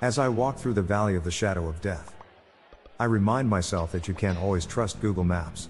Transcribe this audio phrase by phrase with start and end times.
[0.00, 2.14] As I walk through the valley of the shadow of death,
[3.00, 5.68] I remind myself that you can't always trust Google Maps.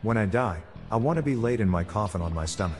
[0.00, 2.78] when I die, I want to be laid in my coffin on my stomach.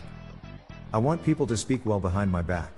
[0.95, 2.73] I want people to speak well behind my back.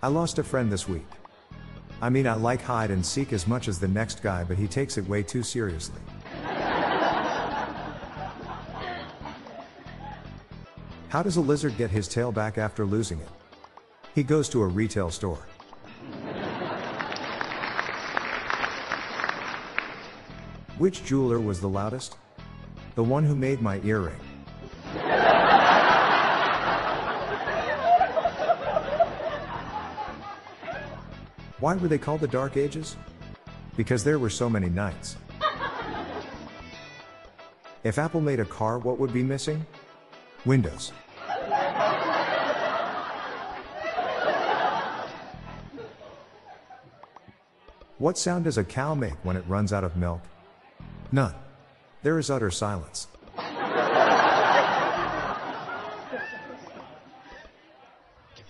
[0.00, 1.17] I lost a friend this week.
[2.00, 4.68] I mean, I like hide and seek as much as the next guy, but he
[4.68, 6.00] takes it way too seriously.
[11.08, 13.28] How does a lizard get his tail back after losing it?
[14.14, 15.46] He goes to a retail store.
[20.76, 22.16] Which jeweler was the loudest?
[22.94, 24.20] The one who made my earring.
[31.60, 32.96] Why were they called the Dark Ages?
[33.76, 35.16] Because there were so many knights.
[37.82, 39.66] If Apple made a car, what would be missing?
[40.44, 40.92] Windows.
[47.98, 50.20] What sound does a cow make when it runs out of milk?
[51.10, 51.34] None.
[52.04, 53.08] There is utter silence.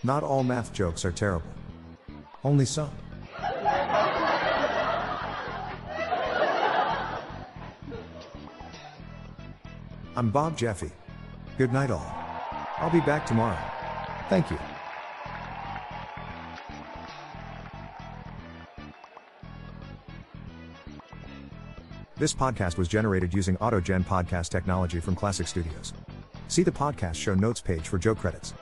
[0.02, 1.48] Not all math jokes are terrible.
[2.44, 2.90] Only some.
[10.16, 10.90] I'm Bob Jeffy.
[11.58, 12.14] Good night, all.
[12.78, 13.58] I'll be back tomorrow.
[14.28, 14.58] Thank you.
[22.16, 25.92] This podcast was generated using AutoGen podcast technology from Klassic Studios.
[26.48, 28.54] See the podcast show notes page for joke credits.